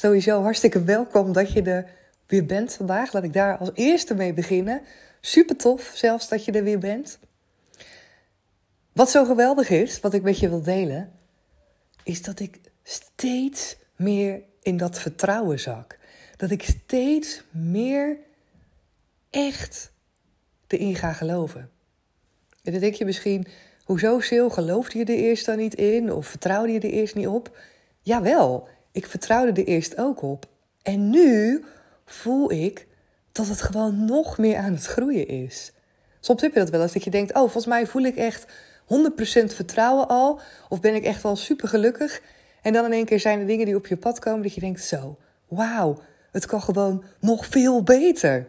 [0.00, 1.90] Sowieso hartstikke welkom dat je er
[2.26, 3.12] weer bent vandaag.
[3.12, 4.82] Laat ik daar als eerste mee beginnen.
[5.20, 7.18] Super tof zelfs dat je er weer bent.
[8.92, 11.12] Wat zo geweldig is, wat ik met je wil delen,
[12.02, 15.98] is dat ik steeds meer in dat vertrouwen zak.
[16.36, 18.16] Dat ik steeds meer
[19.30, 19.92] echt
[20.66, 21.70] erin ga geloven.
[22.62, 23.46] En dan denk je misschien,
[23.84, 26.12] hoezo Sil, geloofde je er eerst dan niet in?
[26.12, 27.58] Of vertrouwde je er eerst niet op?
[28.02, 30.46] Jawel, ik vertrouwde er eerst ook op.
[30.82, 31.64] En nu
[32.04, 32.86] voel ik
[33.32, 35.72] dat het gewoon nog meer aan het groeien is.
[36.20, 38.46] Soms heb je dat wel eens, dat je denkt, oh, volgens mij voel ik echt
[38.46, 38.46] 100%
[39.44, 40.40] vertrouwen al.
[40.68, 42.22] Of ben ik echt wel super gelukkig.
[42.62, 44.60] En dan in één keer zijn er dingen die op je pad komen dat je
[44.60, 45.98] denkt, zo, wauw,
[46.30, 48.46] het kan gewoon nog veel beter.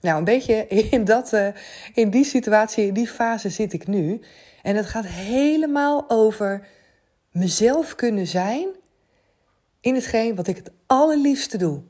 [0.00, 1.48] Nou, een beetje in, dat, uh,
[1.94, 4.20] in die situatie, in die fase zit ik nu.
[4.62, 6.66] En het gaat helemaal over
[7.30, 8.66] mezelf kunnen zijn
[9.84, 11.82] in hetgeen wat ik het allerliefste doe.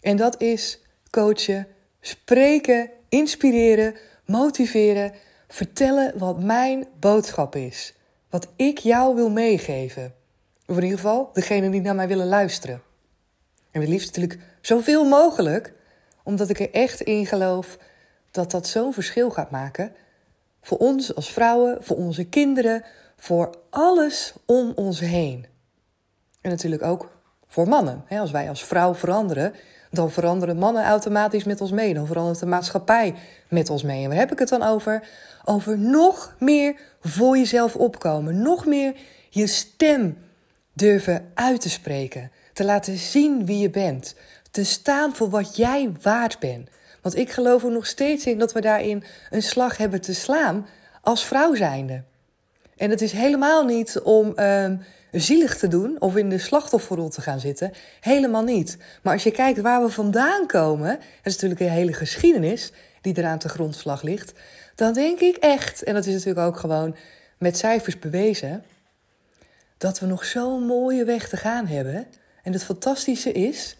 [0.00, 1.66] En dat is coachen,
[2.00, 3.94] spreken, inspireren,
[4.26, 5.12] motiveren,
[5.48, 7.94] vertellen wat mijn boodschap is.
[8.30, 10.14] Wat ik jou wil meegeven.
[10.66, 12.82] Of in ieder geval degene die naar mij willen luisteren.
[13.70, 15.72] En het liefst natuurlijk zoveel mogelijk,
[16.22, 17.78] omdat ik er echt in geloof
[18.30, 19.92] dat dat zo'n verschil gaat maken.
[20.62, 22.84] Voor ons als vrouwen, voor onze kinderen,
[23.16, 25.52] voor alles om ons heen.
[26.44, 27.10] En natuurlijk ook
[27.46, 28.04] voor mannen.
[28.08, 29.54] Als wij als vrouw veranderen,
[29.90, 31.94] dan veranderen mannen automatisch met ons mee.
[31.94, 33.14] Dan verandert de maatschappij
[33.48, 34.02] met ons mee.
[34.02, 35.08] En waar heb ik het dan over?
[35.44, 38.42] Over nog meer voor jezelf opkomen.
[38.42, 38.94] Nog meer
[39.30, 40.18] je stem
[40.72, 42.30] durven uit te spreken.
[42.52, 44.14] Te laten zien wie je bent.
[44.50, 46.68] Te staan voor wat jij waard bent.
[47.02, 50.66] Want ik geloof er nog steeds in dat we daarin een slag hebben te slaan
[51.00, 52.02] als vrouw zijnde.
[52.76, 54.80] En het is helemaal niet om um,
[55.20, 57.72] zielig te doen of in de slachtofferrol te gaan zitten.
[58.00, 58.76] Helemaal niet.
[59.02, 63.18] Maar als je kijkt waar we vandaan komen, dat is natuurlijk een hele geschiedenis die
[63.18, 64.32] eraan te grondslag ligt,
[64.74, 66.96] dan denk ik echt, en dat is natuurlijk ook gewoon
[67.38, 68.64] met cijfers bewezen,
[69.78, 72.06] dat we nog zo'n mooie weg te gaan hebben.
[72.42, 73.76] En het fantastische is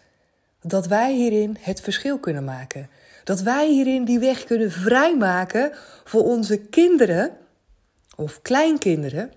[0.61, 2.89] dat wij hierin het verschil kunnen maken.
[3.23, 5.71] Dat wij hierin die weg kunnen vrijmaken
[6.03, 7.37] voor onze kinderen
[8.15, 9.31] of kleinkinderen,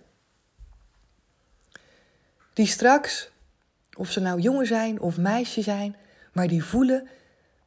[2.59, 3.31] die straks,
[3.97, 5.97] of ze nou jongen zijn of meisje zijn,
[6.33, 7.09] maar die voelen,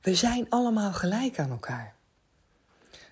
[0.02, 1.94] we zijn allemaal gelijk aan elkaar.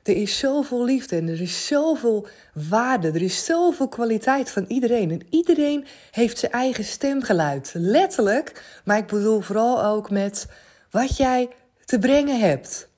[0.03, 5.11] Er is zoveel liefde en er is zoveel waarde, er is zoveel kwaliteit van iedereen.
[5.11, 10.47] En iedereen heeft zijn eigen stemgeluid, letterlijk, maar ik bedoel vooral ook met
[10.91, 11.49] wat jij
[11.85, 12.89] te brengen hebt.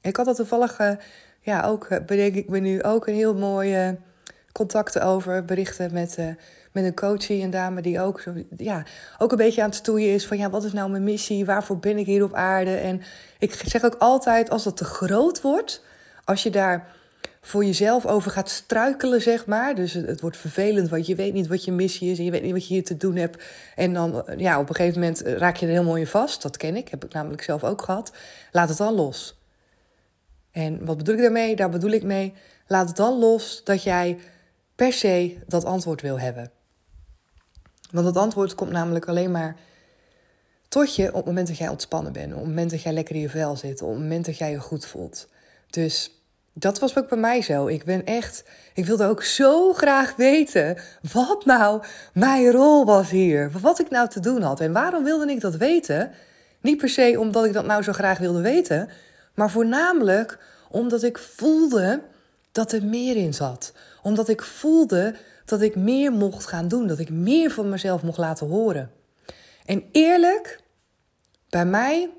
[0.00, 0.90] Ik had dat toevallig, uh,
[1.40, 3.98] ja, ook eh, bedenk ik me nu ook een heel mooie
[4.52, 6.28] contacten over, berichten met, uh,
[6.76, 8.22] met een coach, een dame die ook,
[8.56, 8.84] ja,
[9.18, 11.44] ook een beetje aan het stoeien is van ja, wat is nou mijn missie?
[11.44, 12.74] Waarvoor ben ik hier op aarde?
[12.74, 13.02] En
[13.38, 15.82] ik zeg ook altijd, als dat te groot wordt,
[16.24, 16.94] als je daar
[17.40, 19.74] voor jezelf over gaat struikelen, zeg maar.
[19.74, 22.30] Dus het, het, wordt vervelend, want je weet niet wat je missie is en je
[22.30, 23.44] weet niet wat je hier te doen hebt.
[23.74, 26.42] En dan, ja, op een gegeven moment raak je er helemaal in vast.
[26.42, 28.12] Dat ken ik, heb ik namelijk zelf ook gehad.
[28.52, 29.40] Laat het dan los.
[30.50, 31.56] En wat bedoel ik daarmee?
[31.56, 32.34] Daar bedoel ik mee,
[32.66, 34.18] laat het dan los dat jij
[34.74, 36.50] per se dat antwoord wil hebben.
[37.90, 39.56] Want dat antwoord komt namelijk alleen maar
[40.68, 43.14] tot je op het moment dat jij ontspannen bent, op het moment dat jij lekker
[43.14, 45.28] in je vel zit, op het moment dat jij je goed voelt.
[45.70, 46.10] Dus
[46.52, 47.66] dat was ook bij mij zo.
[47.66, 48.44] Ik ben echt,
[48.74, 50.76] ik wilde ook zo graag weten
[51.12, 53.50] wat nou mijn rol was hier.
[53.60, 54.60] Wat ik nou te doen had.
[54.60, 56.12] En waarom wilde ik dat weten?
[56.60, 58.88] Niet per se omdat ik dat nou zo graag wilde weten,
[59.34, 60.38] maar voornamelijk
[60.68, 62.02] omdat ik voelde
[62.52, 63.72] dat er meer in zat.
[64.02, 65.14] Omdat ik voelde
[65.46, 68.92] dat ik meer mocht gaan doen, dat ik meer van mezelf mocht laten horen.
[69.64, 70.60] En eerlijk,
[71.48, 72.10] bij mij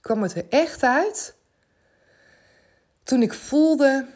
[0.00, 1.34] kwam het er echt uit
[3.02, 4.06] toen ik voelde,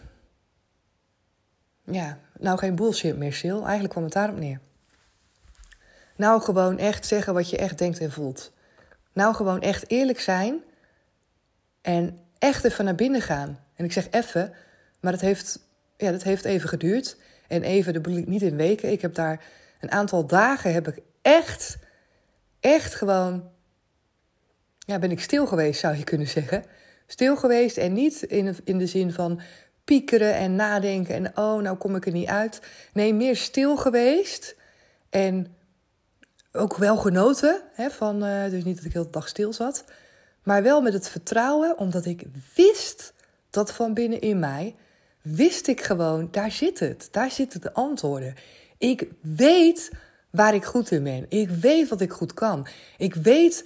[1.84, 3.60] ja, nou geen bullshit meer, Sil.
[3.60, 4.60] Eigenlijk kwam het daarop neer.
[6.16, 8.52] Nou gewoon echt zeggen wat je echt denkt en voelt.
[9.12, 10.62] Nou gewoon echt eerlijk zijn
[11.82, 13.60] en echt even naar binnen gaan.
[13.74, 14.52] En ik zeg even,
[15.00, 15.58] maar dat heeft,
[15.96, 17.16] ja, dat heeft even geduurd.
[17.48, 18.92] En even, dat bedoel ik niet in weken.
[18.92, 19.44] Ik heb daar
[19.80, 21.76] een aantal dagen heb ik echt,
[22.60, 23.50] echt gewoon,
[24.78, 26.64] ja, ben ik stil geweest, zou je kunnen zeggen.
[27.06, 29.40] Stil geweest en niet in, in de zin van
[29.84, 32.60] piekeren en nadenken en oh, nou kom ik er niet uit.
[32.92, 34.56] Nee, meer stil geweest
[35.10, 35.54] en
[36.52, 38.20] ook wel genoten hè, van,
[38.50, 39.84] dus niet dat ik heel de dag stil zat,
[40.42, 42.24] maar wel met het vertrouwen, omdat ik
[42.54, 43.12] wist
[43.50, 44.74] dat van binnen in mij,
[45.24, 48.34] wist ik gewoon, daar zit het, daar zitten de antwoorden.
[48.78, 49.90] Ik weet
[50.30, 51.26] waar ik goed in ben.
[51.28, 52.66] Ik weet wat ik goed kan.
[52.96, 53.64] Ik weet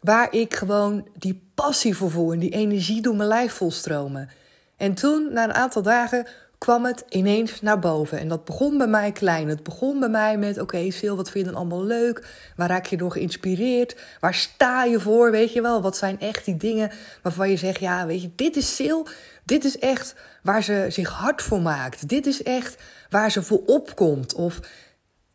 [0.00, 4.30] waar ik gewoon die passie voor voel en die energie door mijn lijf volstromen.
[4.76, 6.26] En toen, na een aantal dagen,
[6.58, 8.18] kwam het ineens naar boven.
[8.18, 9.48] En dat begon bij mij klein.
[9.48, 12.26] Het begon bij mij met: Oké, okay, wat vind je dan allemaal leuk?
[12.56, 13.96] Waar raak je door geïnspireerd?
[14.20, 15.30] Waar sta je voor?
[15.30, 16.90] Weet je wel, wat zijn echt die dingen
[17.22, 19.00] waarvan je zegt: Ja, weet je, dit is Sil.
[19.44, 20.14] Dit is echt
[20.44, 22.08] waar ze zich hard voor maakt.
[22.08, 24.34] Dit is echt waar ze voor opkomt.
[24.34, 24.60] Of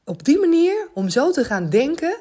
[0.03, 2.17] op die manier, om zo te gaan denken.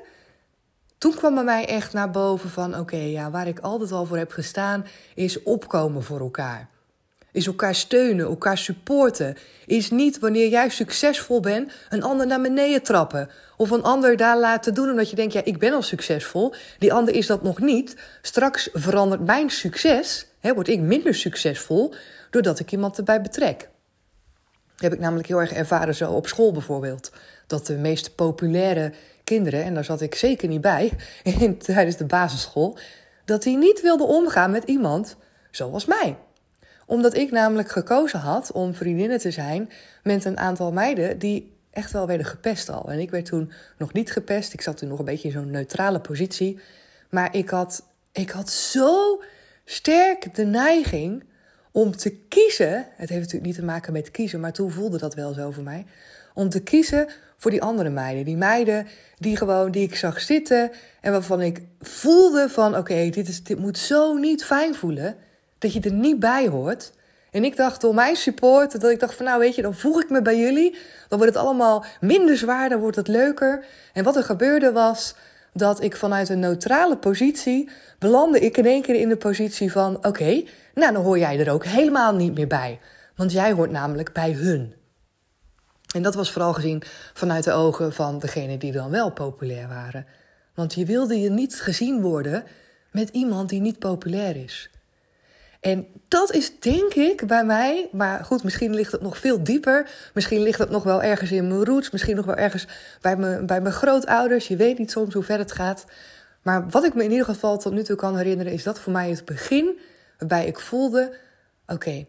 [0.99, 4.17] Toen kwam bij mij echt naar boven van: oké, ja, waar ik altijd al voor
[4.17, 6.69] heb gestaan, is opkomen voor elkaar.
[7.33, 9.37] Is elkaar steunen, elkaar supporten.
[9.67, 13.31] Is niet wanneer jij succesvol bent, een ander naar beneden trappen.
[13.57, 16.55] Of een ander daar laten doen omdat je denkt: ja, ik ben al succesvol.
[16.79, 17.97] Die ander is dat nog niet.
[18.23, 21.95] Straks verandert mijn succes, hè, word ik minder succesvol,
[22.31, 23.69] doordat ik iemand erbij betrek.
[24.77, 27.13] Heb ik namelijk heel erg ervaren zo op school bijvoorbeeld.
[27.47, 28.93] Dat de meest populaire
[29.25, 30.93] kinderen, en daar zat ik zeker niet bij
[31.41, 32.79] in, tijdens de basisschool,
[33.25, 35.17] dat die niet wilden omgaan met iemand
[35.51, 36.17] zoals mij
[36.89, 39.71] omdat ik namelijk gekozen had om vriendinnen te zijn
[40.03, 42.91] met een aantal meiden die echt wel werden gepest al.
[42.91, 44.53] En ik werd toen nog niet gepest.
[44.53, 46.61] Ik zat toen nog een beetje in zo'n neutrale positie.
[47.11, 47.83] Maar ik had,
[48.13, 49.23] ik had zo
[49.65, 51.25] sterk de neiging
[51.73, 52.87] om te kiezen.
[52.97, 55.63] Het heeft natuurlijk niet te maken met kiezen, maar toen voelde dat wel zo voor
[55.63, 55.87] mij.
[56.35, 58.25] Om te kiezen voor die andere meiden.
[58.25, 58.87] Die meiden
[59.19, 60.71] die gewoon, die ik zag zitten
[61.01, 65.17] en waarvan ik voelde van oké, dit is dit moet zo niet fijn voelen
[65.59, 66.93] dat je er niet bij hoort.
[67.31, 70.03] En ik dacht door mijn support, dat ik dacht van nou weet je, dan voeg
[70.03, 70.77] ik me bij jullie.
[71.09, 73.65] Dan wordt het allemaal minder zwaar, dan wordt het leuker.
[73.93, 75.15] En wat er gebeurde was
[75.53, 77.69] dat ik vanuit een neutrale positie
[77.99, 80.45] belandde ik in één keer in de positie van oké,
[80.79, 82.81] nou dan hoor jij er ook helemaal niet meer bij.
[83.17, 84.75] Want jij hoort namelijk bij hun.
[85.95, 86.83] En dat was vooral gezien
[87.15, 90.07] vanuit de ogen van degene die dan wel populair waren.
[90.55, 92.45] Want je wilde je niet gezien worden
[92.93, 94.71] met iemand die niet populair is.
[95.61, 99.91] En dat is denk ik bij mij, maar goed, misschien ligt het nog veel dieper.
[100.15, 102.67] Misschien ligt het nog wel ergens in mijn roots, misschien nog wel ergens
[103.01, 104.49] bij mijn, bij mijn grootouders.
[104.49, 105.85] Je weet niet soms hoe ver het gaat.
[106.43, 108.93] Maar wat ik me in ieder geval tot nu toe kan herinneren, is dat voor
[108.93, 109.79] mij het begin
[110.19, 111.17] waarbij ik voelde:
[111.67, 112.07] oké,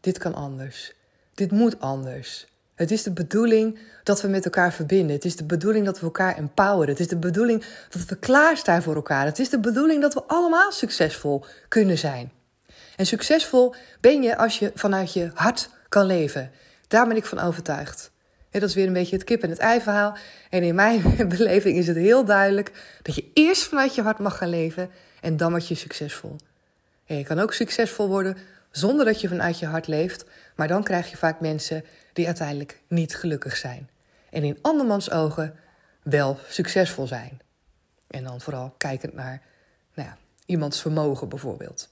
[0.00, 0.92] dit kan anders.
[1.34, 2.46] Dit moet anders.
[2.74, 5.14] Het is de bedoeling dat we met elkaar verbinden.
[5.14, 6.88] Het is de bedoeling dat we elkaar empoweren.
[6.88, 9.24] Het is de bedoeling dat we klaarstaan voor elkaar.
[9.24, 12.32] Het is de bedoeling dat we allemaal succesvol kunnen zijn.
[12.96, 16.50] En succesvol ben je als je vanuit je hart kan leven.
[16.88, 18.10] Daar ben ik van overtuigd.
[18.50, 20.16] dat is weer een beetje het kip en het ei verhaal.
[20.50, 21.02] En in mijn
[21.38, 24.90] beleving is het heel duidelijk dat je eerst vanuit je hart mag gaan leven
[25.20, 26.36] en dan word je succesvol.
[27.06, 28.36] En je kan ook succesvol worden
[28.70, 30.24] zonder dat je vanuit je hart leeft,
[30.56, 33.88] maar dan krijg je vaak mensen die uiteindelijk niet gelukkig zijn.
[34.30, 35.54] En in andermans ogen
[36.02, 37.40] wel succesvol zijn.
[38.06, 39.42] En dan vooral kijkend naar
[39.94, 40.16] nou ja,
[40.46, 41.90] iemands vermogen bijvoorbeeld.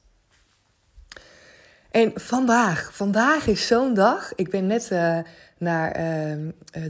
[1.90, 4.32] En vandaag, vandaag is zo'n dag.
[4.34, 5.18] Ik ben net uh,
[5.58, 6.02] naar uh,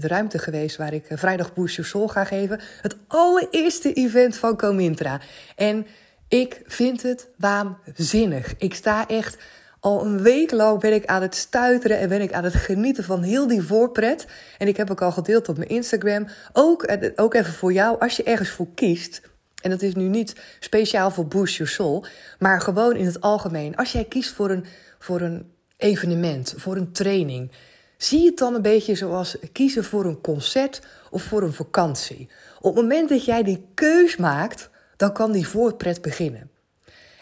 [0.01, 2.61] de ruimte geweest waar ik uh, vrijdag Boost ga geven.
[2.83, 5.21] Het allereerste event van Comintra.
[5.57, 5.87] En
[6.31, 8.55] ik vind het waanzinnig.
[8.59, 9.37] Ik sta echt
[9.81, 13.05] al een week lang ben ik aan het stuiteren en ben ik aan het genieten
[13.05, 14.27] van heel die voorpret.
[14.59, 16.27] En ik heb ook al gedeeld op mijn Instagram.
[16.53, 19.23] Ook, ook even voor jou, als je ergens voor kiest.
[19.63, 22.05] En dat is nu niet speciaal voor Boost Your Soul,
[22.39, 23.77] maar gewoon in het algemeen.
[23.77, 24.65] Als jij kiest voor een
[24.99, 27.51] voor een evenement, voor een training.
[27.97, 32.29] Zie het dan een beetje zoals kiezen voor een concert of voor een vakantie.
[32.61, 36.51] Op het moment dat jij die keus maakt, dan kan die voorpret beginnen.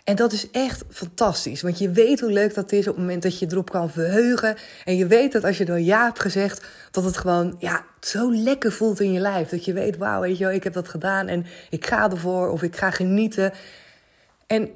[0.05, 3.23] En dat is echt fantastisch, want je weet hoe leuk dat is op het moment
[3.23, 4.57] dat je erop kan verheugen.
[4.85, 8.33] En je weet dat als je dan ja hebt gezegd, dat het gewoon ja, zo
[8.33, 9.49] lekker voelt in je lijf.
[9.49, 12.51] Dat je weet, wauw, weet je wel, ik heb dat gedaan en ik ga ervoor
[12.51, 13.53] of ik ga genieten.
[14.47, 14.71] En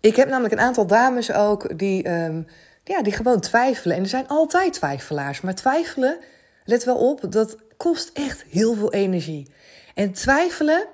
[0.00, 2.42] Ik heb namelijk een aantal dames ook die, ehm,
[2.84, 3.96] ja, die gewoon twijfelen.
[3.96, 5.40] En er zijn altijd twijfelaars.
[5.40, 6.18] Maar twijfelen,
[6.64, 9.50] let wel op, dat kost echt heel veel energie.
[9.94, 10.86] En twijfelen,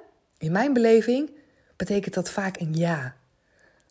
[0.44, 1.30] in mijn beleving,
[1.76, 3.14] betekent dat vaak een ja.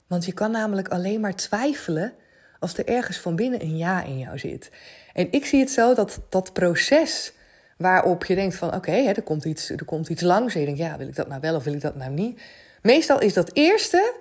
[0.08, 2.14] Want je kan namelijk alleen maar twijfelen
[2.60, 4.72] als er ergens van binnen een ja in jou zit.
[5.14, 7.34] En ik zie het zo dat dat proces
[7.78, 10.82] waarop je denkt van oké, er, komt iets, er komt iets langs en je denkt
[10.82, 12.42] ja, wil ik dat nou wel of wil ik dat nou niet?
[12.82, 14.14] Meestal is dat eerste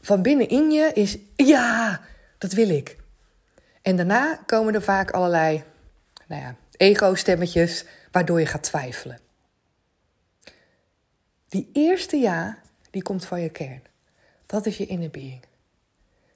[0.00, 2.00] van binnenin je is ja,
[2.38, 2.96] dat wil ik.
[3.82, 5.62] En daarna komen er vaak allerlei
[6.26, 9.18] nou ja, ego-stemmetjes waardoor je gaat twijfelen.
[11.52, 12.58] Die eerste ja,
[12.90, 13.82] die komt van je kern.
[14.46, 15.42] Dat is je inner being.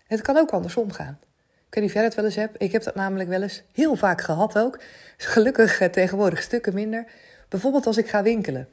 [0.06, 1.18] Het kan ook andersom gaan.
[1.70, 2.62] Niet of jij het wel eens hebt.
[2.62, 4.80] Ik heb dat namelijk wel eens heel vaak gehad ook.
[5.16, 7.06] Gelukkig eh, tegenwoordig stukken minder.
[7.48, 8.68] Bijvoorbeeld als ik ga winkelen.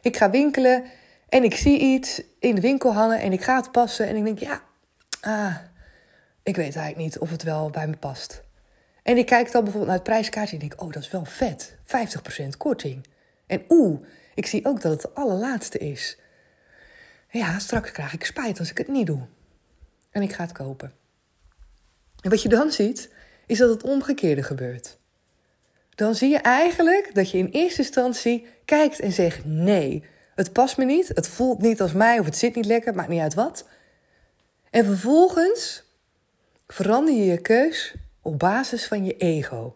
[0.00, 0.84] Ik ga winkelen
[1.28, 4.06] en ik zie iets in de winkel hangen en ik ga het passen.
[4.06, 4.62] En ik denk, ja,
[5.20, 5.56] ah,
[6.42, 8.42] ik weet eigenlijk niet of het wel bij me past.
[9.02, 11.76] En ik kijk dan bijvoorbeeld naar het prijskaartje en denk, oh, dat is wel vet.
[11.84, 13.06] 50% korting.
[13.46, 14.00] En oeh,
[14.36, 16.18] ik zie ook dat het de allerlaatste is.
[17.30, 19.20] Ja, straks krijg ik spijt als ik het niet doe.
[20.10, 20.92] En ik ga het kopen.
[22.20, 23.12] En wat je dan ziet,
[23.46, 24.98] is dat het omgekeerde gebeurt.
[25.94, 30.76] Dan zie je eigenlijk dat je in eerste instantie kijkt en zegt: nee, het past
[30.76, 33.34] me niet, het voelt niet als mij of het zit niet lekker, maakt niet uit
[33.34, 33.68] wat.
[34.70, 35.84] En vervolgens
[36.66, 39.74] verander je je keus op basis van je ego.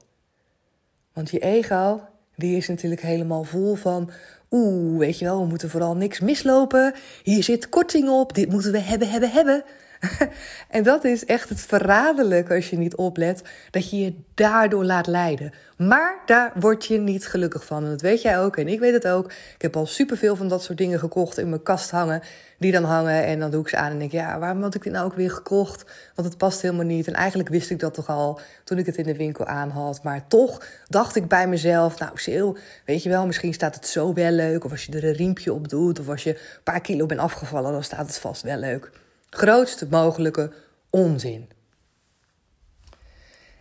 [1.13, 2.10] Want je ego,
[2.41, 4.11] die is natuurlijk helemaal vol van
[4.51, 6.95] Oeh, weet je wel, we moeten vooral niks mislopen.
[7.23, 9.65] Hier zit korting op, dit moeten we hebben, hebben, hebben.
[10.69, 15.07] en dat is echt het verraderlijke als je niet oplet, dat je je daardoor laat
[15.07, 15.53] leiden.
[15.77, 17.85] Maar daar word je niet gelukkig van.
[17.85, 19.33] En dat weet jij ook en ik weet het ook.
[19.33, 22.23] Ik heb al superveel van dat soort dingen gekocht in mijn kast hangen.
[22.59, 24.83] Die dan hangen en dan doe ik ze aan en denk ja, waarom had ik
[24.83, 25.85] dit nou ook weer gekocht?
[26.15, 27.07] Want het past helemaal niet.
[27.07, 30.03] En eigenlijk wist ik dat toch al toen ik het in de winkel aan had.
[30.03, 32.49] Maar toch dacht ik bij mezelf, nou Sil,
[32.85, 34.65] weet je wel, misschien staat het zo wel leuk.
[34.65, 36.01] Of als je er een riempje op doet.
[36.01, 38.91] Of als je een paar kilo bent afgevallen, dan staat het vast wel leuk
[39.31, 40.53] grootste mogelijke
[40.91, 41.49] onzin.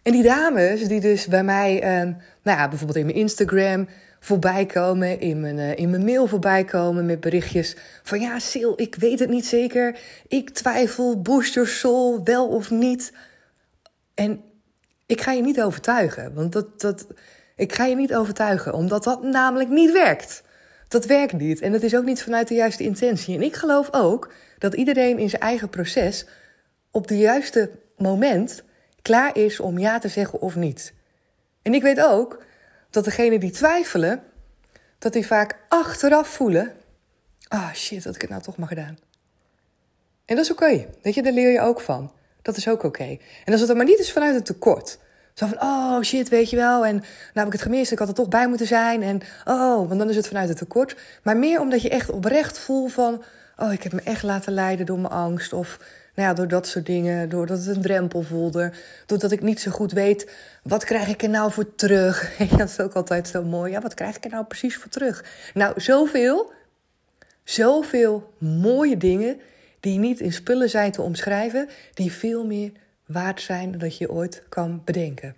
[0.03, 2.01] En die dames die dus bij mij, eh,
[2.43, 3.87] nou ja, bijvoorbeeld in mijn Instagram
[4.19, 8.73] voorbij komen, in mijn, uh, in mijn mail voorbij komen met berichtjes van ja, Sil,
[8.75, 13.13] ik weet het niet zeker, ik twijfel, boost your soul, wel of niet.
[14.13, 14.41] En
[15.05, 17.07] ik ga je niet overtuigen, want dat, dat,
[17.55, 20.43] ik ga je niet overtuigen, omdat dat namelijk niet werkt.
[20.89, 23.35] Dat werkt niet en dat is ook niet vanuit de juiste intentie.
[23.35, 26.25] En ik geloof ook dat iedereen in zijn eigen proces
[26.91, 28.63] op de juiste moment
[29.01, 30.93] klaar is om ja te zeggen of niet.
[31.61, 32.43] En ik weet ook
[32.89, 34.23] dat degenen die twijfelen,
[34.99, 36.73] dat die vaak achteraf voelen:
[37.47, 38.97] ah shit, had ik het nou toch maar gedaan.
[40.25, 40.85] En dat is oké.
[41.01, 42.11] Weet je, daar leer je ook van.
[42.41, 43.17] Dat is ook oké.
[43.45, 44.99] En als het er maar niet is vanuit het tekort.
[45.33, 46.85] Zo van, oh shit, weet je wel.
[46.85, 49.03] En nou heb ik het gemist, ik had er toch bij moeten zijn.
[49.03, 50.95] En oh, want dan is het vanuit het tekort.
[51.23, 53.23] Maar meer omdat je echt oprecht voelt van
[53.59, 55.53] oh, ik heb me echt laten leiden door mijn angst.
[55.53, 55.79] Of
[56.15, 57.29] nou ja, door dat soort dingen.
[57.29, 58.71] Doordat het een drempel voelde.
[59.05, 60.31] Doordat ik niet zo goed weet,
[60.63, 62.37] wat krijg ik er nou voor terug?
[62.57, 63.71] dat is ook altijd zo mooi.
[63.71, 65.25] Ja, wat krijg ik er nou precies voor terug?
[65.53, 66.51] Nou, zoveel,
[67.43, 69.39] zoveel mooie dingen
[69.79, 71.69] die niet in spullen zijn te omschrijven.
[71.93, 72.71] Die veel meer
[73.11, 75.35] waard zijn dat je ooit kan bedenken.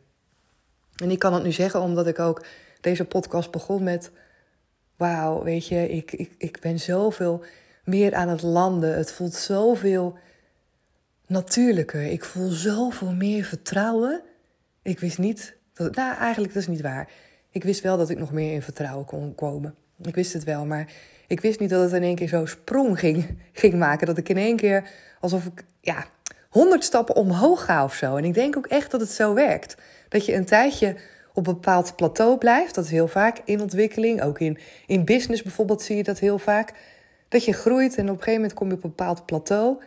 [0.96, 2.46] En ik kan het nu zeggen omdat ik ook
[2.82, 4.12] deze podcast begon met...
[4.96, 7.44] Wauw, weet je, ik, ik, ik ben zoveel
[7.84, 8.98] meer aan het landen.
[8.98, 10.18] Het voelt zoveel
[11.28, 12.04] natuurlijker.
[12.04, 14.22] Ik voel zoveel meer vertrouwen.
[14.82, 15.96] Ik wist niet dat.
[15.96, 17.10] Nou, eigenlijk dat is niet waar.
[17.50, 19.76] Ik wist wel dat ik nog meer in vertrouwen kon komen.
[20.02, 20.92] Ik wist het wel, maar
[21.28, 24.08] ik wist niet dat het in één keer zo sprong ging, ging maken.
[24.08, 26.06] Dat ik in één keer alsof ik ja,
[26.52, 28.16] honderd stappen omhoog ga of zo.
[28.16, 29.76] En ik denk ook echt dat het zo werkt.
[30.10, 30.96] Dat je een tijdje
[31.34, 32.76] op een bepaald plateau blijft.
[32.76, 34.22] Dat is heel vaak in ontwikkeling.
[34.22, 36.74] Ook in, in business bijvoorbeeld zie je dat heel vaak.
[37.28, 39.78] Dat je groeit en op een gegeven moment kom je op een bepaald plateau.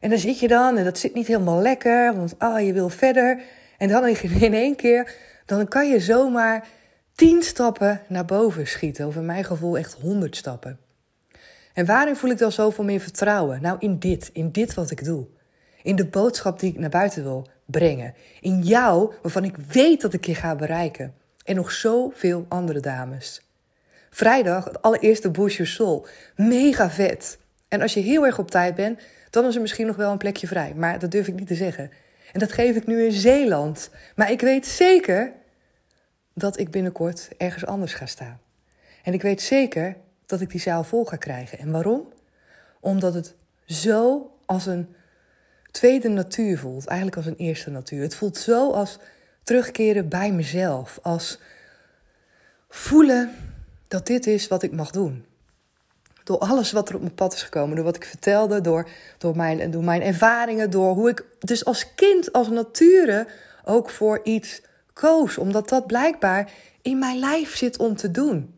[0.00, 2.88] En dan zit je dan en dat zit niet helemaal lekker, want ah, je wil
[2.88, 3.40] verder.
[3.78, 5.14] En dan in één keer,
[5.46, 6.66] dan kan je zomaar
[7.14, 9.06] tien stappen naar boven schieten.
[9.06, 10.78] Of in mijn gevoel echt honderd stappen.
[11.72, 13.62] En waarin voel ik dan zoveel meer vertrouwen?
[13.62, 15.26] Nou, in dit, in dit wat ik doe.
[15.84, 18.14] In de boodschap die ik naar buiten wil brengen.
[18.40, 21.14] In jou, waarvan ik weet dat ik je ga bereiken.
[21.44, 23.42] En nog zoveel andere dames.
[24.10, 26.10] Vrijdag, het allereerste Boost Your.
[26.36, 27.38] Mega vet.
[27.68, 29.00] En als je heel erg op tijd bent,
[29.30, 30.74] dan is er misschien nog wel een plekje vrij.
[30.74, 31.90] Maar dat durf ik niet te zeggen.
[32.32, 33.90] En dat geef ik nu in Zeeland.
[34.16, 35.32] Maar ik weet zeker
[36.34, 38.40] dat ik binnenkort ergens anders ga staan.
[39.02, 41.58] En ik weet zeker dat ik die zaal vol ga krijgen.
[41.58, 42.12] En waarom?
[42.80, 43.34] Omdat het
[43.66, 44.94] zo als een
[45.74, 46.86] tweede natuur voelt.
[46.86, 48.02] Eigenlijk als een eerste natuur.
[48.02, 48.98] Het voelt zo als
[49.42, 50.98] terugkeren bij mezelf.
[51.02, 51.38] Als
[52.68, 53.30] voelen
[53.88, 55.24] dat dit is wat ik mag doen.
[56.24, 58.88] Door alles wat er op mijn pad is gekomen, door wat ik vertelde, door,
[59.18, 63.26] door, mijn, door mijn ervaringen, door hoe ik dus als kind, als nature
[63.64, 64.62] ook voor iets
[64.92, 65.38] koos.
[65.38, 66.52] Omdat dat blijkbaar
[66.82, 68.54] in mijn lijf zit om te doen.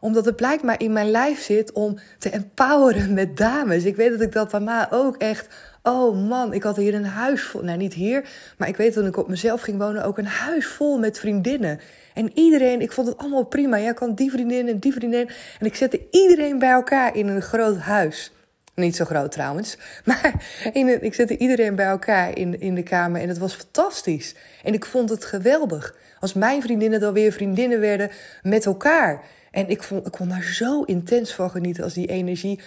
[0.00, 3.84] Omdat het blijkbaar in mijn lijf zit om te empoweren met dames.
[3.84, 5.48] Ik weet dat ik dat daarna ook echt.
[5.82, 7.62] Oh man, ik had hier een huis vol.
[7.62, 10.04] Nou, niet hier, maar ik weet dat ik op mezelf ging wonen.
[10.04, 11.80] Ook een huis vol met vriendinnen.
[12.14, 13.78] En iedereen, ik vond het allemaal prima.
[13.78, 15.30] Jij kan die vriendin en die vriendin.
[15.58, 18.32] En ik zette iedereen bij elkaar in een groot huis.
[18.74, 19.76] Niet zo groot trouwens.
[20.04, 23.20] Maar in ik zette iedereen bij elkaar in, in de kamer.
[23.20, 24.34] En het was fantastisch.
[24.62, 25.96] En ik vond het geweldig.
[26.20, 28.10] Als mijn vriendinnen dan weer vriendinnen werden
[28.42, 29.24] met elkaar.
[29.50, 32.60] En ik, vond, ik kon daar zo intens van genieten als die energie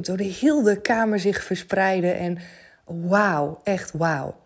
[0.00, 2.10] door de hele kamer zich verspreidde.
[2.10, 2.38] En
[2.84, 4.36] wauw, echt wauw.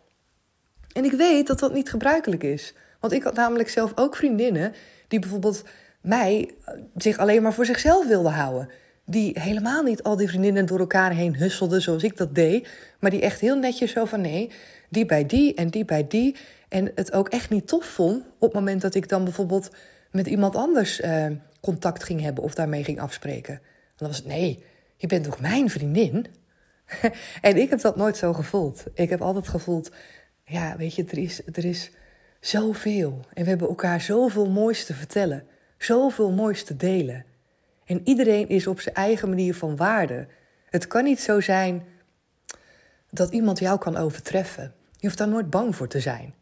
[0.93, 2.75] En ik weet dat dat niet gebruikelijk is.
[3.01, 4.75] Want ik had namelijk zelf ook vriendinnen
[5.09, 5.65] die bijvoorbeeld
[6.01, 8.69] mij eh, zich alleen maar voor zichzelf wilden houden.
[9.07, 12.69] Die helemaal niet al die vriendinnen door elkaar heen husselden zoals ik dat deed.
[13.01, 14.51] Maar die echt heel netjes zo van nee,
[14.89, 16.37] die bij die en die bij die.
[16.69, 19.71] En het ook echt niet tof vond op het moment dat ik dan bijvoorbeeld
[20.11, 21.27] met iemand anders eh,
[21.61, 23.61] contact ging hebben of daarmee ging afspreken.
[23.97, 24.65] Dan was het nee,
[24.97, 26.27] je bent toch mijn vriendin?
[27.41, 28.85] en ik heb dat nooit zo gevoeld.
[28.95, 29.91] Ik heb altijd gevoeld,
[30.45, 31.91] ja, weet je, er is, er is
[32.41, 33.21] zoveel.
[33.33, 35.45] En we hebben elkaar zoveel moois te vertellen,
[35.79, 37.25] zoveel moois te delen.
[37.87, 40.27] En iedereen is op zijn eigen manier van waarde.
[40.71, 41.83] Het kan niet zo zijn
[43.11, 44.75] dat iemand jou kan overtreffen.
[44.91, 46.35] Je hoeft daar nooit bang voor te zijn.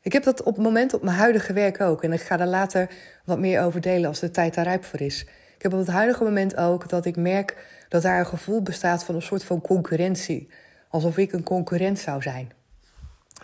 [0.00, 2.02] Ik heb dat op het moment op mijn huidige werk ook.
[2.02, 2.90] En ik ga daar later
[3.24, 5.22] wat meer over delen als de tijd daar rijp voor is.
[5.56, 9.04] Ik heb op het huidige moment ook dat ik merk dat daar een gevoel bestaat
[9.04, 10.48] van een soort van concurrentie.
[10.88, 12.52] Alsof ik een concurrent zou zijn.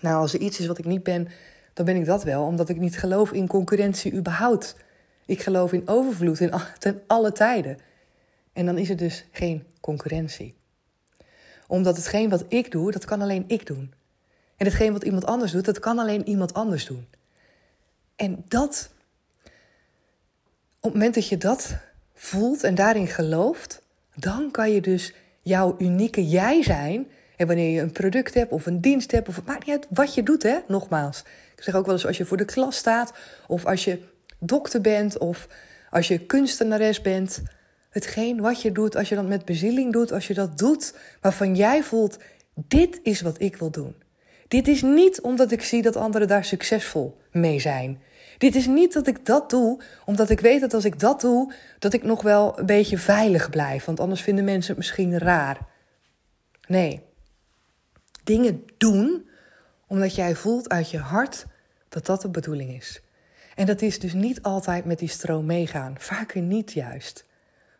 [0.01, 1.29] Nou, als er iets is wat ik niet ben,
[1.73, 4.77] dan ben ik dat wel, omdat ik niet geloof in concurrentie überhaupt.
[5.27, 7.79] Ik geloof in overvloed in, ten alle tijden.
[8.53, 10.55] En dan is er dus geen concurrentie.
[11.67, 13.95] Omdat hetgeen wat ik doe, dat kan alleen ik doen.
[14.57, 17.07] En hetgeen wat iemand anders doet, dat kan alleen iemand anders doen.
[18.17, 18.91] En dat,
[20.77, 21.77] op het moment dat je dat
[22.15, 23.83] voelt en daarin gelooft,
[24.15, 27.07] dan kan je dus jouw unieke jij zijn.
[27.37, 30.15] En wanneer je een product hebt of een dienst hebt, of maakt niet uit wat
[30.15, 30.59] je doet, hè?
[30.69, 31.25] Nogmaals.
[31.57, 33.13] Ik zeg ook wel eens als je voor de klas staat,
[33.47, 34.03] of als je
[34.47, 35.49] dokter bent, of
[35.91, 37.43] als je kunstenares bent.
[37.91, 41.55] Hetgeen wat je doet, als je dat met bezieling doet, als je dat doet waarvan
[41.55, 42.19] jij voelt:
[42.55, 43.95] dit is wat ik wil doen.
[44.49, 48.03] Dit is niet omdat ik zie dat anderen daar succesvol mee zijn.
[48.39, 51.53] Dit is niet dat ik dat doe, omdat ik weet dat als ik dat doe,
[51.79, 53.85] dat ik nog wel een beetje veilig blijf.
[53.85, 55.59] Want anders vinden mensen het misschien raar.
[56.69, 57.03] Nee.
[58.25, 59.29] Dingen doen
[59.87, 61.47] omdat jij voelt uit je hart
[61.89, 63.03] dat dat de bedoeling is.
[63.55, 65.95] En dat is dus niet altijd met die stroom meegaan.
[65.99, 67.25] Vaker niet juist.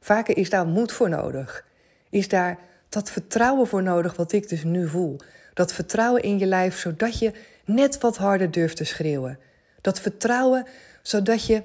[0.01, 1.65] Vaker is daar moed voor nodig.
[2.11, 2.59] Is daar
[2.89, 5.17] dat vertrouwen voor nodig wat ik dus nu voel.
[5.55, 7.33] Dat vertrouwen in je lijf, zodat je
[7.65, 9.39] net wat harder durft te schreeuwen.
[9.81, 10.67] Dat vertrouwen,
[11.03, 11.63] zodat je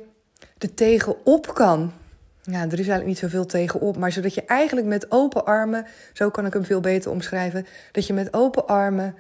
[0.58, 1.94] er tegenop kan.
[2.42, 6.30] Ja, er is eigenlijk niet zoveel tegenop, maar zodat je eigenlijk met open armen, zo
[6.30, 9.16] kan ik hem veel beter omschrijven, dat je met open armen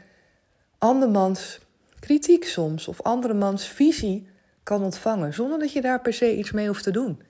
[0.77, 1.59] andermans
[1.99, 4.27] kritiek soms of andermans visie
[4.69, 7.21] kan ontvangen, zonder dat je daar per se iets mee hoeft te doen.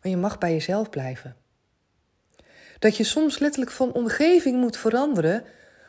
[0.00, 1.36] Maar je mag bij jezelf blijven.
[2.78, 5.44] Dat je soms letterlijk van omgeving moet veranderen,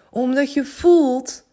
[0.09, 1.43] omdat je voelt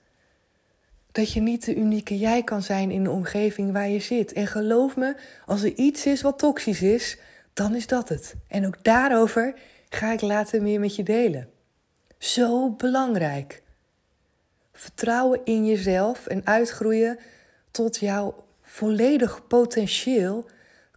[1.12, 4.32] dat je niet de unieke jij kan zijn in de omgeving waar je zit.
[4.32, 7.18] En geloof me, als er iets is wat toxisch is,
[7.52, 8.34] dan is dat het.
[8.48, 9.54] En ook daarover
[9.88, 11.50] ga ik later meer met je delen.
[12.18, 13.62] Zo belangrijk.
[14.72, 17.18] Vertrouwen in jezelf en uitgroeien
[17.70, 18.45] tot jouw
[18.76, 20.48] volledig potentieel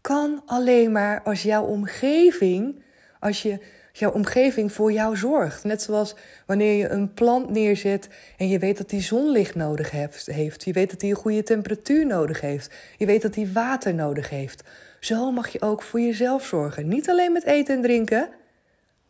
[0.02, 2.84] kan alleen maar als jouw omgeving,
[3.20, 3.60] als je
[3.92, 5.64] jouw omgeving voor jou zorgt.
[5.64, 6.16] Net zoals
[6.46, 10.26] wanneer je een plant neerzet en je weet dat die zonlicht nodig heeft.
[10.66, 12.74] Je weet dat die een goede temperatuur nodig heeft.
[12.98, 14.64] Je weet dat die water nodig heeft.
[15.00, 16.88] Zo mag je ook voor jezelf zorgen.
[16.88, 18.30] Niet alleen met eten en drinken,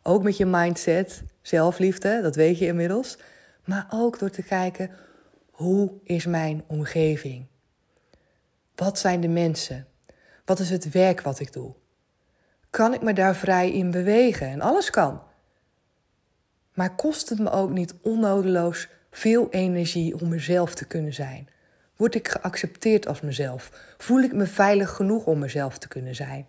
[0.02, 3.18] ook met je mindset, zelfliefde, dat weet je inmiddels.
[3.64, 4.90] Maar ook door te kijken,
[5.50, 7.48] hoe is mijn omgeving?
[8.80, 9.86] Wat zijn de mensen?
[10.44, 11.74] Wat is het werk wat ik doe?
[12.70, 14.46] Kan ik me daar vrij in bewegen?
[14.46, 15.22] En alles kan.
[16.74, 21.48] Maar kost het me ook niet onnodeloos veel energie om mezelf te kunnen zijn?
[21.96, 23.94] Word ik geaccepteerd als mezelf?
[23.98, 26.46] Voel ik me veilig genoeg om mezelf te kunnen zijn?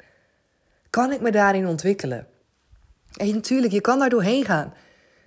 [0.89, 2.27] Kan ik me daarin ontwikkelen?
[3.15, 4.73] En natuurlijk, je kan daar doorheen gaan.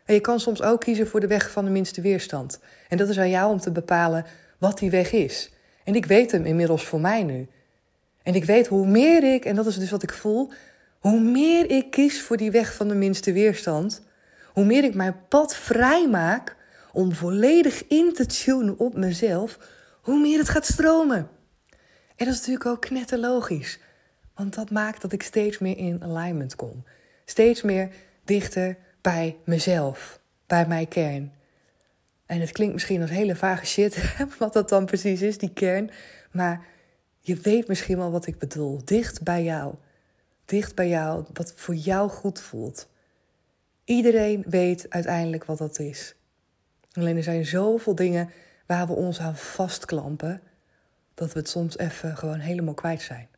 [0.05, 2.61] En je kan soms ook kiezen voor de weg van de minste weerstand.
[2.89, 4.25] En dat is aan jou om te bepalen
[4.59, 5.53] wat die weg is.
[5.85, 7.49] En ik weet hem inmiddels voor mij nu.
[8.23, 10.53] En ik weet hoe meer ik, en dat is dus wat ik voel,
[10.99, 14.03] hoe meer ik kies voor die weg van de minste weerstand,
[14.53, 16.57] hoe meer ik mijn pad vrij maak
[16.93, 19.59] om volledig in te tunen op mezelf,
[20.03, 21.29] hoe meer het gaat stromen.
[22.17, 23.79] En dat is natuurlijk ook knetterlogisch.
[24.35, 26.85] Want dat maakt dat ik steeds meer in alignment kom.
[27.25, 27.89] Steeds meer
[28.25, 31.33] dichter bij mezelf, bij mijn kern.
[32.27, 35.91] En het klinkt misschien als hele vage shit, wat dat dan precies is, die kern.
[36.31, 36.67] Maar
[37.21, 38.81] je weet misschien wel wat ik bedoel.
[38.85, 39.75] Dicht bij jou.
[40.45, 42.89] Dicht bij jou, wat voor jou goed voelt.
[43.85, 46.15] Iedereen weet uiteindelijk wat dat is.
[46.93, 48.31] Alleen er zijn zoveel dingen
[48.67, 50.41] waar we ons aan vastklampen,
[51.15, 53.29] dat we het soms even gewoon helemaal kwijt zijn.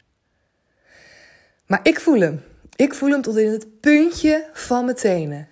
[1.67, 2.43] Maar ik voel hem.
[2.77, 5.49] Ik voel hem tot in het puntje van mijn tenen.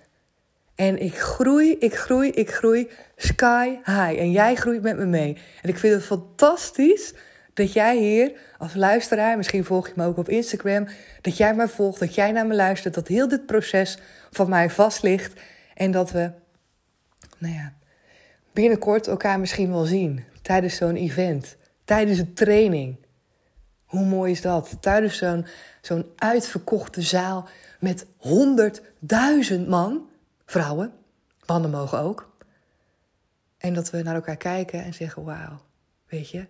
[0.75, 4.19] En ik groei, ik groei, ik groei sky high.
[4.19, 5.37] En jij groeit met me mee.
[5.61, 7.13] En ik vind het fantastisch
[7.53, 10.87] dat jij hier als luisteraar, misschien volg je me ook op Instagram,
[11.21, 13.97] dat jij mij volgt, dat jij naar me luistert, dat heel dit proces
[14.31, 15.41] van mij vast ligt.
[15.73, 16.31] En dat we,
[17.37, 17.73] nou ja,
[18.53, 22.97] binnenkort elkaar misschien wel zien tijdens zo'n event, tijdens een training.
[23.85, 24.77] Hoe mooi is dat?
[24.79, 25.45] Tijdens zo'n
[25.81, 27.47] zo'n uitverkochte zaal
[27.79, 30.09] met honderdduizend man,
[30.45, 30.93] vrouwen,
[31.45, 32.33] mannen mogen ook.
[33.57, 35.61] En dat we naar elkaar kijken en zeggen: Wauw,
[36.07, 36.45] weet je,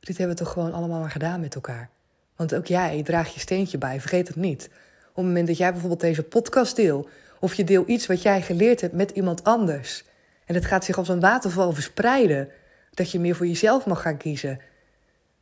[0.00, 1.90] dit hebben we toch gewoon allemaal maar gedaan met elkaar.
[2.36, 4.64] Want ook jij draagt je steentje bij, vergeet het niet.
[5.08, 7.08] Op het moment dat jij bijvoorbeeld deze podcast deel,
[7.40, 10.04] of je deel iets wat jij geleerd hebt met iemand anders,
[10.44, 12.48] en het gaat zich als een waterval verspreiden,
[12.90, 14.60] dat je meer voor jezelf mag gaan kiezen,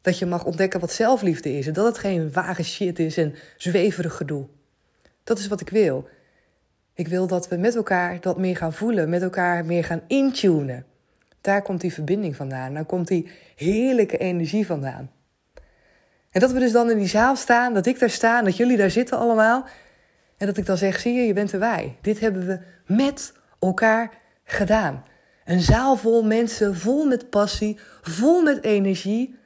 [0.01, 1.67] dat je mag ontdekken wat zelfliefde is.
[1.67, 4.47] En dat het geen ware shit is en zweverig gedoe.
[5.25, 6.09] Dat is wat ik wil.
[6.95, 10.87] Ik wil dat we met elkaar dat meer gaan voelen, met elkaar meer gaan intunen.
[11.41, 12.75] Daar komt die verbinding vandaan.
[12.75, 15.11] Daar komt die heerlijke energie vandaan.
[16.31, 18.77] En dat we dus dan in die zaal staan, dat ik daar sta, dat jullie
[18.77, 19.67] daar zitten allemaal.
[20.37, 21.97] En dat ik dan zeg: zie je, je bent erbij.
[22.01, 24.11] Dit hebben we met elkaar
[24.45, 25.05] gedaan.
[25.45, 29.39] Een zaal vol mensen, vol met passie, vol met energie.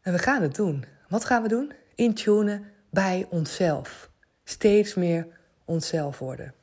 [0.00, 0.84] En we gaan het doen.
[1.08, 1.72] Wat gaan we doen?
[1.94, 4.10] Intunen bij onszelf.
[4.44, 5.26] Steeds meer
[5.68, 6.54] onszelf worden.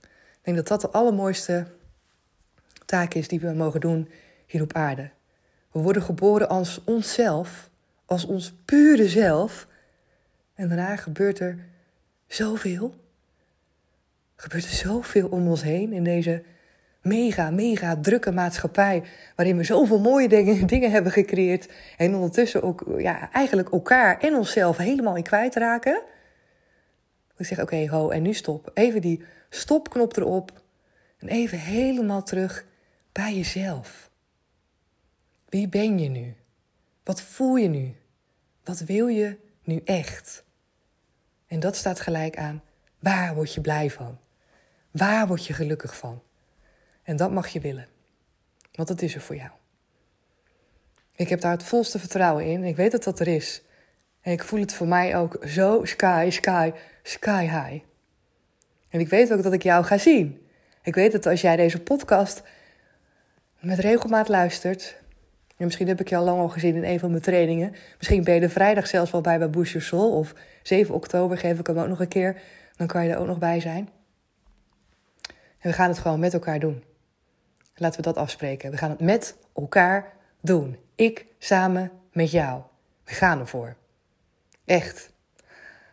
[0.00, 1.66] Ik denk dat dat de allermooiste
[2.86, 4.08] taak is die we mogen doen
[4.46, 5.10] hier op aarde.
[5.72, 7.70] We worden geboren als onszelf,
[8.06, 9.66] als ons pure zelf.
[10.54, 11.58] En daarna gebeurt er
[12.26, 12.94] zoveel.
[14.36, 16.42] Gebeurt er zoveel om ons heen in deze
[17.02, 19.02] mega, mega drukke maatschappij.
[19.36, 21.68] Waarin we zoveel mooie dingen, dingen hebben gecreëerd.
[21.96, 26.02] En ondertussen ook ja, eigenlijk elkaar en onszelf helemaal in kwijtraken.
[27.40, 28.70] Ik zeg, oké, ho, en nu stop.
[28.74, 30.62] Even die stopknop erop.
[31.18, 32.64] En even helemaal terug
[33.12, 34.10] bij jezelf.
[35.48, 36.36] Wie ben je nu?
[37.04, 37.94] Wat voel je nu?
[38.64, 40.44] Wat wil je nu echt?
[41.46, 42.62] En dat staat gelijk aan
[42.98, 44.18] waar word je blij van?
[44.90, 46.22] Waar word je gelukkig van?
[47.02, 47.88] En dat mag je willen.
[48.72, 49.50] Want dat is er voor jou.
[51.12, 52.64] Ik heb daar het volste vertrouwen in.
[52.64, 53.62] Ik weet dat dat er is.
[54.20, 57.84] En ik voel het voor mij ook zo sky, sky, sky high.
[58.88, 60.46] En ik weet ook dat ik jou ga zien.
[60.82, 62.42] Ik weet dat als jij deze podcast
[63.60, 64.96] met regelmaat luistert.
[65.56, 67.74] En misschien heb ik je al lang al gezien in een van mijn trainingen.
[67.96, 70.12] Misschien ben je er vrijdag zelfs wel bij bij Soul.
[70.12, 72.40] Of 7 oktober geef ik hem ook nog een keer.
[72.76, 73.88] Dan kan je er ook nog bij zijn.
[75.58, 76.84] En we gaan het gewoon met elkaar doen.
[77.74, 78.70] Laten we dat afspreken.
[78.70, 80.76] We gaan het met elkaar doen.
[80.94, 82.62] Ik samen met jou.
[83.04, 83.76] We gaan ervoor.
[84.70, 85.10] Echt.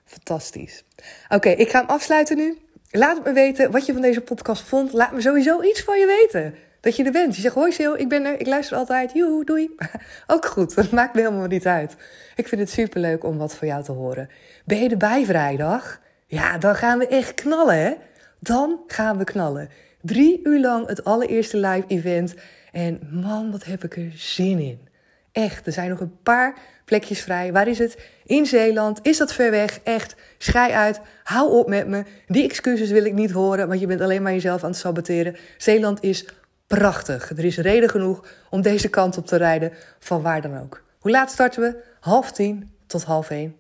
[0.06, 0.84] Fantastisch.
[1.30, 2.58] Oké, ik ga hem afsluiten nu.
[2.92, 4.94] Laat me weten wat je van deze podcast vond.
[4.94, 6.56] Laat me sowieso iets van je weten.
[6.82, 7.36] Dat je er bent.
[7.36, 8.40] Je zegt, hoi Sil, ik ben er.
[8.40, 9.12] Ik luister altijd.
[9.14, 9.76] Joe, doei.
[10.28, 11.96] Ook goed, dat maakt me helemaal niet uit.
[12.36, 14.30] Ik vind het superleuk om wat van jou te horen.
[14.66, 16.02] Ben je erbij vrijdag?
[16.28, 17.94] Ja, dan gaan we echt knallen, hè?
[18.40, 19.70] Dan gaan we knallen.
[20.02, 22.36] Drie uur lang het allereerste live event.
[22.72, 24.88] En man, wat heb ik er zin in.
[25.32, 27.52] Echt, er zijn nog een paar plekjes vrij.
[27.52, 27.98] Waar is het?
[28.26, 29.00] In Zeeland.
[29.02, 29.80] Is dat ver weg?
[29.84, 31.00] Echt, schij uit.
[31.24, 32.04] Hou op met me.
[32.28, 35.36] Die excuses wil ik niet horen, want je bent alleen maar jezelf aan het saboteren.
[35.58, 36.26] Zeeland is
[36.68, 37.30] prachtig.
[37.30, 40.84] Er is reden genoeg om deze kant op te rijden, van waar dan ook.
[41.00, 41.84] Hoe laat starten we?
[42.00, 43.56] Half tien tot half één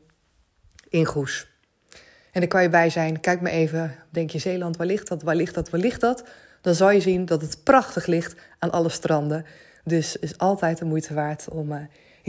[0.89, 1.47] in Goes.
[2.31, 3.19] En daar kan je bij zijn.
[3.19, 3.95] Kijk maar even.
[4.11, 5.21] Denk je Zeeland, waar ligt dat?
[5.21, 5.69] Waar ligt dat?
[5.69, 6.23] Waar ligt dat?
[6.61, 9.45] Dan zal je zien dat het prachtig ligt aan alle stranden.
[9.83, 11.77] Dus is altijd de moeite waard om uh,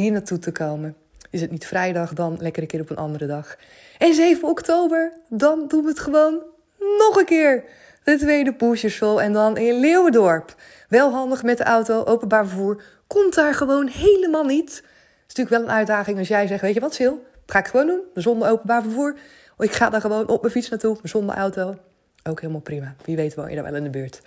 [0.02, 0.96] hier naartoe te komen.
[1.30, 3.56] Is het niet vrijdag, dan lekker een keer op een andere dag.
[3.98, 6.42] En 7 oktober, dan doen we het gewoon
[6.78, 7.64] nog een keer.
[8.04, 10.54] de tweede Poesjesvol en dan in Leeuwendorp.
[10.88, 12.82] Wel handig met de auto, openbaar vervoer.
[13.06, 14.76] Komt daar gewoon helemaal niet.
[14.76, 14.84] Het
[15.28, 17.16] is natuurlijk wel een uitdaging als jij zegt, weet je wat Sil?
[17.46, 19.16] Ga ik gewoon doen, zonder openbaar vervoer.
[19.58, 21.76] Ik ga daar gewoon op mijn fiets naartoe, zonder auto.
[22.22, 22.94] Ook helemaal prima.
[23.04, 24.20] Wie weet woon je daar wel in de buurt.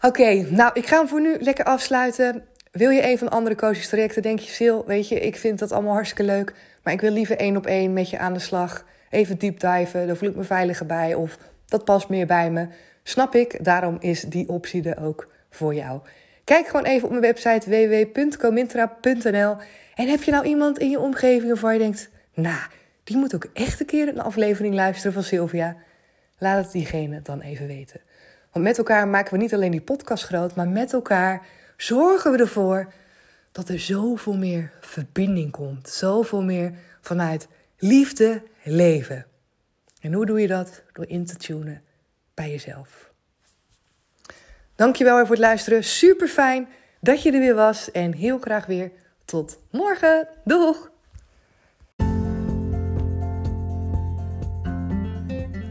[0.00, 2.44] Oké, nou ik ga hem voor nu lekker afsluiten.
[2.70, 4.22] Wil je een van de andere coaches trajecten?
[4.22, 6.54] Denk je, Sil, weet je, ik vind dat allemaal hartstikke leuk.
[6.82, 8.84] Maar ik wil liever één op één met je aan de slag.
[9.10, 11.14] Even deep diven, daar voel ik me veiliger bij.
[11.14, 12.66] Of dat past meer bij me.
[13.02, 16.00] Snap ik, daarom is die optie er ook voor jou.
[16.44, 19.56] Kijk gewoon even op mijn website www.comintra.nl.
[19.94, 22.10] En heb je nou iemand in je omgeving waarvan je denkt...
[22.34, 22.60] Nou,
[23.04, 25.76] die moet ook echt een keer een aflevering luisteren van Sylvia.
[26.38, 28.00] Laat het diegene dan even weten.
[28.52, 30.54] Want met elkaar maken we niet alleen die podcast groot...
[30.54, 31.46] maar met elkaar
[31.82, 32.92] zorgen we ervoor
[33.52, 35.88] dat er zoveel meer verbinding komt.
[35.88, 39.26] Zoveel meer vanuit liefde leven.
[40.00, 40.82] En hoe doe je dat?
[40.92, 41.82] Door in te tunen
[42.34, 43.12] bij jezelf.
[44.74, 45.84] Dankjewel weer voor het luisteren.
[45.84, 46.68] Super fijn
[47.00, 47.90] dat je er weer was.
[47.90, 48.92] En heel graag weer
[49.24, 50.28] tot morgen.
[50.44, 50.90] Doeg!